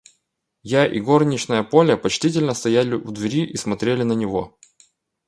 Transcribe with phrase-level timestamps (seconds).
[0.71, 4.57] Я и горничная Поля почтительно стояли у двери и смотрели на него.